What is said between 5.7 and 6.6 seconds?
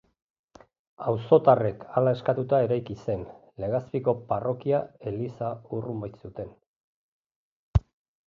urrun baitzuten.